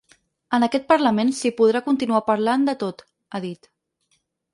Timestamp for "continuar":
1.89-2.21